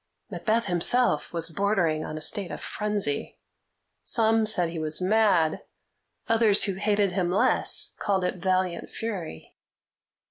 Macbeth 0.31 0.65
himself 0.65 1.31
was 1.31 1.49
bordering 1.49 2.03
on 2.03 2.17
a 2.17 2.21
state 2.21 2.49
of 2.49 2.59
frenzy. 2.59 3.37
Some 4.01 4.47
said 4.47 4.71
he 4.71 4.79
was 4.79 4.99
mad; 4.99 5.61
others, 6.27 6.63
who 6.63 6.73
hated 6.73 7.11
him 7.11 7.29
less, 7.29 7.93
called 7.99 8.23
it 8.23 8.37
valiant 8.37 8.89
fury. 8.89 9.55